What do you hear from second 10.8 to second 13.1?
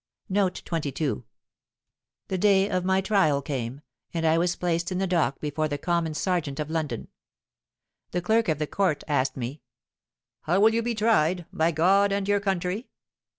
be tried—by God and your country?